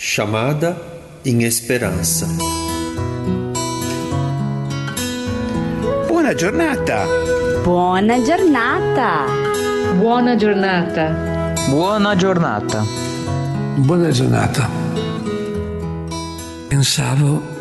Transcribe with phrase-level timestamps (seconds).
[0.00, 0.76] Chamada
[1.24, 2.24] in Esperanza.
[6.06, 7.04] Buona giornata!
[7.64, 9.24] Buona giornata!
[9.96, 11.52] Buona giornata!
[11.68, 12.84] Buona giornata!
[13.76, 14.68] Buona giornata!
[16.68, 17.56] Pensavo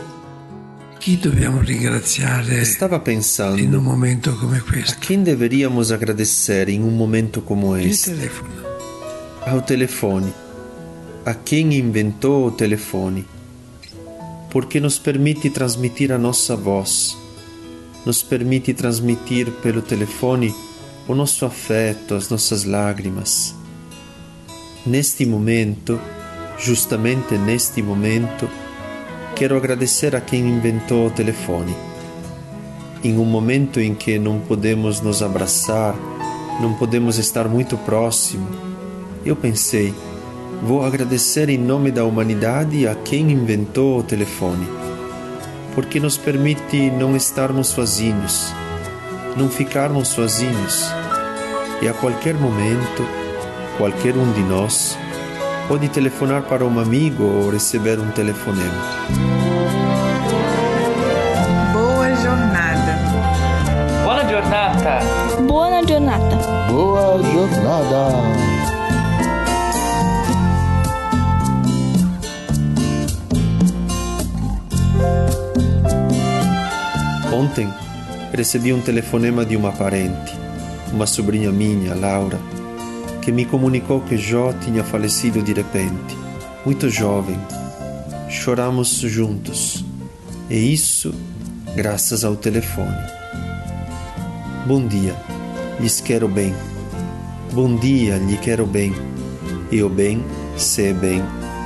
[1.00, 4.98] chi dobbiamo ringraziare Estava pensando in un momento come a questo.
[5.00, 8.12] quem deveríamos agradecer em um momento como Il este.
[8.12, 8.52] telefono.
[9.46, 10.46] Ao telefone.
[11.28, 13.26] A quem inventou o telefone.
[14.50, 17.18] Porque nos permite transmitir a nossa voz.
[18.06, 20.56] Nos permite transmitir pelo telefone
[21.06, 23.54] o nosso afeto, as nossas lágrimas.
[24.86, 26.00] Neste momento,
[26.58, 28.50] justamente neste momento,
[29.36, 31.76] quero agradecer a quem inventou o telefone.
[33.04, 35.94] Em um momento em que não podemos nos abraçar,
[36.62, 38.48] não podemos estar muito próximo,
[39.26, 39.94] eu pensei,
[40.62, 44.68] vou agradecer em nome da humanidade a quem inventou o telefone,
[45.76, 48.54] porque nos permite não estarmos sozinhos,
[49.36, 50.92] não ficarmos sozinhos,
[51.82, 53.06] e a qualquer momento,
[53.78, 54.98] qualquer um de nós
[55.68, 58.84] pode telefonar para um amigo ou receber um telefonema.
[61.74, 62.98] Boa jornada.
[64.04, 65.00] Buona giornata!
[65.46, 66.38] Buona giornata!
[66.72, 68.57] Boa jornada!
[77.58, 77.74] Ontem
[78.36, 80.32] recebi um telefonema de uma parente,
[80.94, 82.40] uma sobrinha minha, Laura,
[83.24, 86.16] que me comunicou que Jó tinha falecido de repente,
[86.64, 87.36] muito jovem.
[88.30, 89.84] Choramos juntos,
[90.52, 91.12] e isso
[91.76, 92.96] graças ao telefone.
[94.68, 95.16] Bom dia,
[95.80, 96.54] lhes quero bem.
[97.54, 98.94] Bom dia, lhe quero bem.
[99.72, 100.24] E o bem,
[100.56, 101.24] se é bem,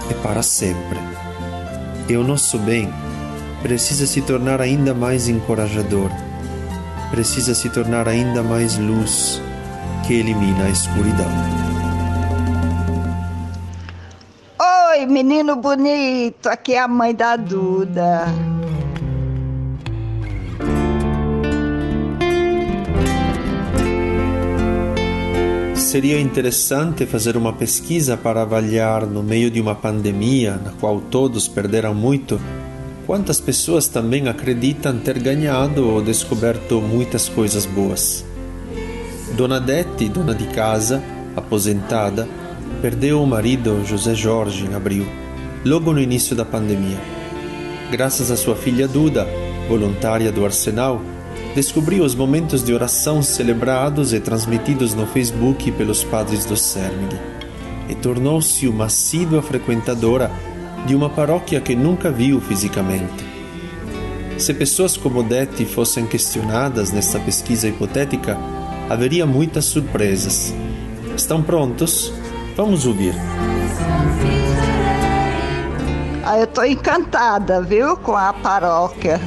[0.10, 1.00] é para sempre.
[2.08, 2.90] E o nosso bem
[3.62, 6.10] precisa se tornar ainda mais encorajador,
[7.12, 9.42] precisa se tornar ainda mais luz
[10.06, 11.32] que elimina a escuridão.
[14.92, 18.26] Oi, menino bonito, aqui é a mãe da Duda.
[25.76, 31.50] Seria interessante fazer uma pesquisa para avaliar, no meio de uma pandemia na qual todos
[31.50, 32.40] perderam muito,
[33.06, 38.26] quantas pessoas também acreditam ter ganhado ou descoberto muitas coisas boas.
[39.36, 41.02] Dona Dete, dona de casa,
[41.36, 42.28] aposentada,
[42.82, 45.06] perdeu o marido José Jorge em abril,
[45.66, 47.00] logo no início da pandemia.
[47.92, 49.28] Graças à sua filha Duda,
[49.68, 51.02] voluntária do Arsenal,
[51.56, 57.32] descobriu os momentos de oração celebrados e transmitidos no Facebook pelos padres do CERMIG
[57.90, 60.32] e tornou-se uma assídua frequentadora
[60.86, 63.26] de uma paróquia que nunca viu fisicamente.
[64.38, 68.38] Se pessoas como Dete fossem questionadas nesta pesquisa hipotética,
[68.90, 70.54] haveria muitas surpresas.
[71.16, 72.12] Estão prontos?
[72.56, 73.14] Vamos ouvir.
[76.24, 79.20] Ah, eu tô encantada, viu, com a paróquia.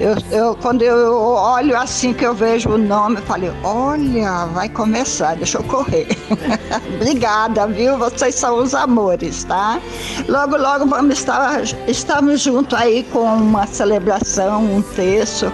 [0.00, 4.66] Eu, eu, quando eu olho assim que eu vejo o nome, eu falei, olha, vai
[4.66, 6.08] começar, deixa eu correr.
[6.96, 7.98] Obrigada, viu?
[7.98, 9.78] Vocês são os amores, tá?
[10.26, 15.52] Logo, logo vamos estar estamos juntos aí com uma celebração, um terço,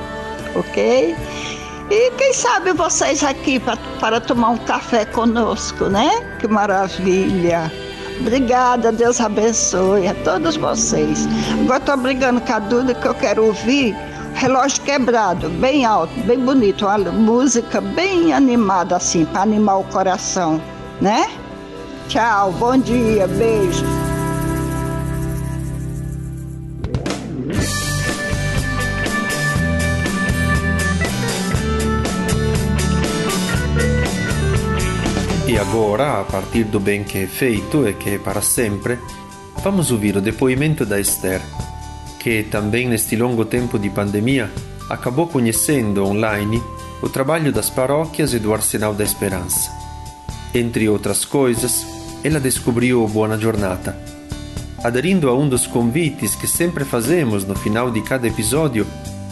[0.54, 1.16] ok?
[1.90, 6.08] E quem sabe vocês aqui pra, para tomar um café conosco, né?
[6.38, 7.72] Que maravilha!
[8.20, 11.26] Obrigada, Deus abençoe a todos vocês.
[11.60, 13.94] Agora estou brigando com a Duda que eu quero ouvir
[14.36, 20.60] Relógio Quebrado, bem alto, bem bonito, uma música bem animada assim, para animar o coração,
[21.00, 21.26] né?
[22.06, 23.82] Tchau, bom dia, beijo.
[35.48, 38.98] E agora, a partir do bem que é feito e que é para sempre,
[39.62, 41.40] vamos ouvir o depoimento da Esther,
[42.26, 44.50] que também neste longo tempo de pandemia
[44.90, 46.60] acabou conhecendo online
[47.00, 49.70] o trabalho das paróquias e do Arsenal da Esperança.
[50.52, 51.86] Entre outras coisas,
[52.24, 53.96] ela descobriu o Buona Giornata.
[54.82, 58.84] Aderindo a um dos convites que sempre fazemos no final de cada episódio,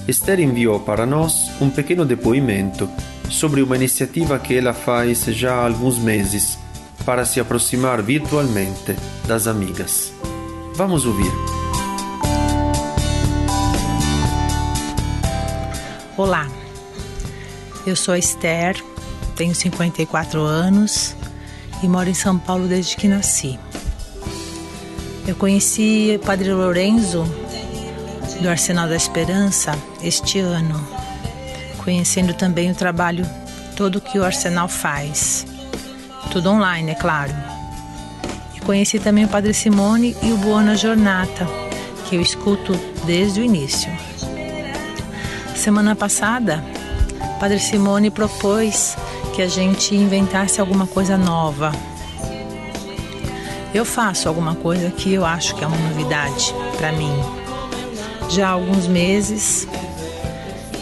[0.06, 2.88] Esther enviou para nós um pequeno depoimento
[3.29, 6.56] sobre uma iniciativa que ela faz já há alguns meses
[7.05, 8.94] para se aproximar virtualmente
[9.26, 10.12] das amigas.
[10.76, 11.63] Vamos ouvir.
[16.16, 16.49] Olá,
[17.84, 18.81] eu sou a Esther,
[19.34, 21.16] tenho 54 anos
[21.82, 23.58] e moro em São Paulo desde que nasci.
[25.26, 27.25] Eu conheci o Padre Lorenzo
[28.40, 30.87] do Arsenal da Esperança este ano,
[31.78, 33.28] conhecendo também o trabalho
[33.76, 35.44] todo que o Arsenal faz.
[36.31, 37.34] Tudo online, é claro.
[38.55, 41.44] E conheci também o Padre Simone e o Buona Giornata,
[42.08, 42.72] que eu escuto
[43.05, 43.90] desde o início.
[45.55, 46.62] Semana passada,
[47.41, 48.97] Padre Simone propôs
[49.35, 51.73] que a gente inventasse alguma coisa nova.
[53.73, 57.12] Eu faço alguma coisa que eu acho que é uma novidade para mim.
[58.29, 59.67] Já há alguns meses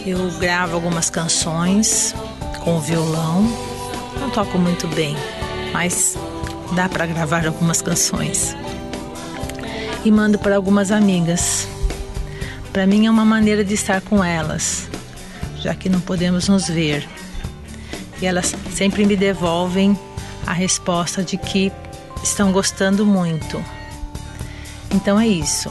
[0.04, 2.14] eu gravo algumas canções
[2.64, 3.42] com o violão.
[4.20, 5.16] Não toco muito bem,
[5.72, 6.16] mas
[6.72, 8.56] dá para gravar algumas canções.
[10.04, 11.71] E mando para algumas amigas.
[12.72, 14.88] Para mim é uma maneira de estar com elas,
[15.56, 17.06] já que não podemos nos ver.
[18.20, 19.98] E elas sempre me devolvem
[20.46, 21.70] a resposta de que
[22.22, 23.62] estão gostando muito.
[24.90, 25.70] Então é isso.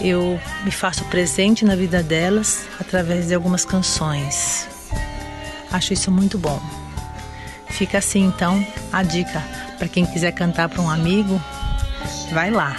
[0.00, 4.66] Eu me faço presente na vida delas através de algumas canções.
[5.70, 6.60] Acho isso muito bom.
[7.68, 9.42] Fica assim então a dica
[9.78, 11.40] para quem quiser cantar para um amigo,
[12.32, 12.76] vai lá.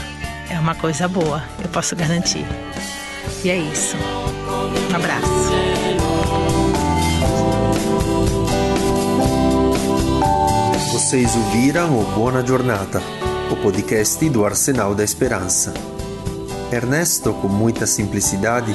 [0.50, 2.46] É uma coisa boa, eu posso garantir.
[3.44, 3.95] E é isso.
[4.92, 5.28] Um abraço.
[10.92, 13.01] Vocês ouviram o Buona Giornata,
[13.51, 15.74] o podcast do Arsenal da Esperança.
[16.72, 18.74] Ernesto, com muita simplicidade,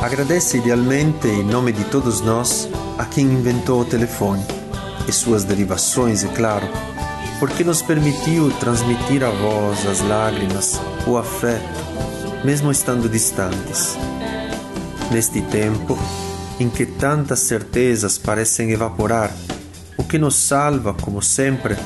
[0.00, 2.68] agradece idealmente em nome de todos nós
[2.98, 4.44] a quem inventou o telefone
[5.08, 6.68] e suas derivações, é claro,
[7.40, 11.62] porque nos permitiu transmitir a voz, as lágrimas, o afeto,
[12.44, 13.96] mesmo estando distantes.
[15.10, 15.98] Neste tempo
[16.58, 19.32] em que tantas certezas parecem evaporar,
[19.96, 21.76] o que nos salva, como sempre,